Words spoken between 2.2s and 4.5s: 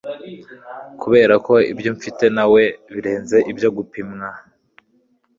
nawe birenze ibyo gupimwa